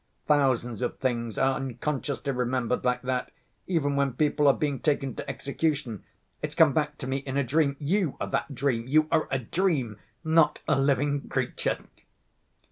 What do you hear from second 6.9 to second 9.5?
to me in a dream. You are that dream! You are a